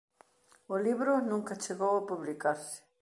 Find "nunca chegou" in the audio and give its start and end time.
1.29-1.93